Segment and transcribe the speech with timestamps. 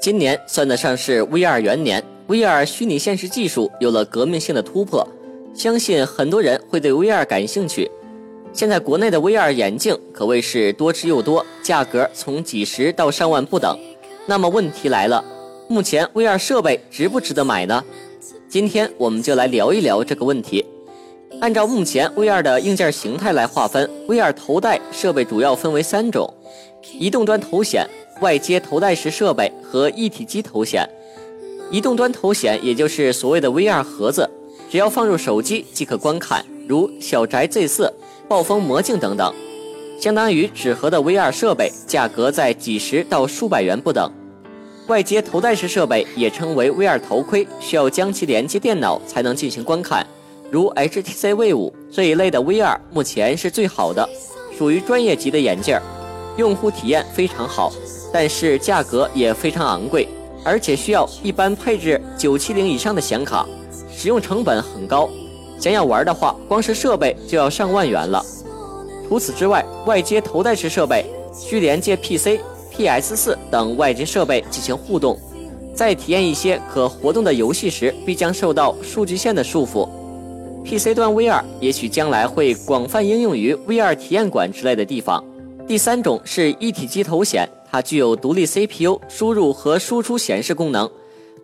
[0.00, 5.06] 今年算得上是 VR 元年，VR 虚拟现实技术有了革命性的突破，
[5.52, 7.90] 相信很多人会对 VR 感兴趣。
[8.52, 13.76] 现在国内的 VR 眼镜可谓是多之又多，价格从几十到上万不等。
[14.24, 15.22] 那么问题来了，
[15.66, 17.84] 目前 VR 设备值不值得买呢？
[18.48, 20.64] 今天我们就来聊一聊这个问题。
[21.40, 26.32] 按照目前 VR 的硬件形态来划分，VR 头戴设备主要分为三种：
[26.92, 27.84] 移动端头显。
[28.20, 30.88] 外接头戴式设备和一体机头显，
[31.70, 34.28] 移动端头显也就是所谓的 VR 盒子，
[34.70, 37.92] 只要放入手机即可观看，如小宅 Z4、
[38.26, 39.32] 暴风魔镜等等，
[40.00, 44.10] 相当于纸盒的 VR 设备，价格在几十到数百元不等。
[44.88, 50.04] 外接头戴式设备也称为 VR 头盔，需要将其连接电脑才能进行观看，
[50.50, 54.08] 如 HTC V5 这一类的 VR 目前是最好的，
[54.56, 55.78] 属于专业级的眼镜，
[56.38, 57.70] 用户体验非常好。
[58.12, 60.08] 但是价格也非常昂贵，
[60.44, 63.46] 而且需要一般配置九七零以上的显卡，
[63.94, 65.08] 使用成本很高。
[65.60, 68.24] 想要玩的话，光是设备就要上万元了。
[69.08, 72.40] 除此之外，外接头戴式设备需连接 PC、
[72.74, 75.18] PS4 等外接设备进行互动，
[75.74, 79.88] 在体验一些可活动的游戏时，必将受到数据线的束缚。
[80.64, 85.24] PC 端 VR 也许将来会广泛应用于 VR 体验馆之类的地方。
[85.66, 87.48] 第三种是一体机头显。
[87.70, 90.90] 它具有独立 CPU 输入和输出显示功能，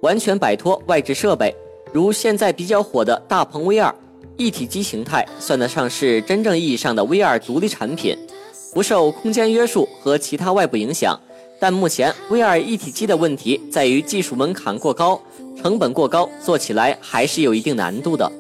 [0.01, 1.55] 完全摆脱外置设备。
[1.93, 3.93] 如现在比较火的大鹏 VR
[4.37, 8.19] 一体机形态，算得上是真正意义上的 VR 独立产品，
[8.73, 11.19] 不受空间约束和其他外部影响。
[11.61, 15.21] 但目前 VR 一体机的问题在于技术门槛过高，
[15.57, 18.31] 成本过高，做起来还是有一定难度的。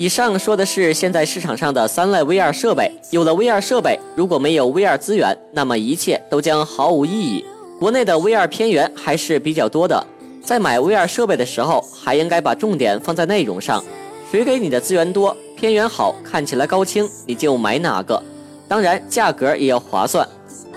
[0.00, 2.88] 以上说的是现在市场上的三类 VR 设备。
[3.10, 7.44] 有了 VR 设备，如果没有 VR 资源，那么一切都将毫无意义。
[7.80, 10.06] 国内的 VR 片源还是比较多的，
[10.40, 13.82] 在买 VR 设备的时候，还应该把重点放在内容上。
[14.30, 18.22] 谁给你的资源多，片源好，看起来高清，你就买哪个。
[18.68, 20.24] 当然，价格也要划算。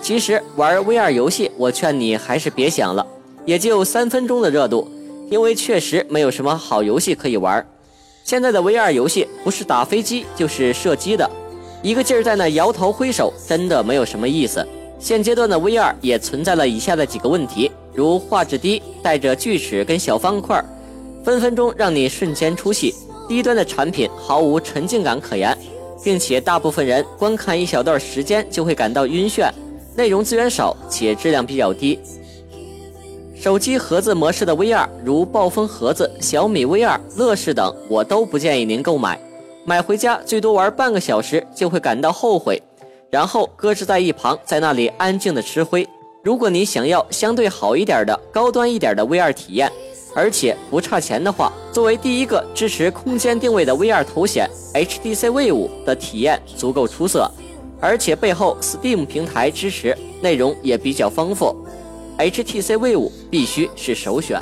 [0.02, 3.06] 其实玩 VR 游戏，我劝你还是别想了，
[3.46, 4.90] 也就三分钟的热度，
[5.30, 7.64] 因为确实没有什么好游戏可以玩。
[8.24, 11.30] 现在的 VR 游戏不是打飞机就是射击的，
[11.82, 14.66] 一个劲儿在那摇头挥手，真的没有什么意思。
[15.00, 20.64] 现阶段的 VR 也存在了以下的几个问题，如画质低、带着锯齿跟小方块，
[21.26, 22.94] 分分钟让你瞬间出戏。
[23.28, 25.58] 低端的产品毫无沉浸感可言，
[26.04, 29.50] 并且大部分人观看一小段时间就会感到晕眩。
[29.96, 32.00] 内容资源少且质量比较低。
[33.42, 39.20] 手机盒子模式的 VR，如暴风盒子、小米 VR、乐视等，我都不建议您购买。
[39.66, 42.62] 买回家最多玩半个小时就会感到后悔，
[43.10, 45.90] 然后搁置在一旁，在那里安静的吃灰。
[46.22, 49.72] 如果你想要相对好一点的、高端一点的 VR 体验，
[50.14, 57.28] 而且不差钱的话，作为第一个支持空间定位的 VR 头显，HTC V5 的体验足够出色，
[57.80, 61.56] 而且背后 Steam 平台支持，内容也比较丰富。
[62.22, 64.40] H T C V 五必须是首选。